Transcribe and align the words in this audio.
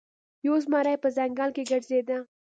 یو 0.45 0.55
زمری 0.65 0.95
په 1.03 1.07
ځنګل 1.17 1.49
کې 1.55 1.63
ګرځیده. 1.69 2.17